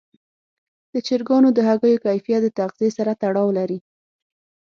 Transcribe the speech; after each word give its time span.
د 0.93 0.95
چرګانو 1.07 1.49
د 1.53 1.59
هګیو 1.69 2.01
کیفیت 2.05 2.41
د 2.43 2.49
تغذیې 2.59 2.89
سره 2.97 3.11
تړاو 3.21 3.49
لري. 3.57 3.79